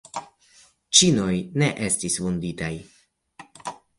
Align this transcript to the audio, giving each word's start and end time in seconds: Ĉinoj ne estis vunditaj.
Ĉinoj 0.99 1.35
ne 1.63 1.69
estis 1.89 2.17
vunditaj. 2.23 2.73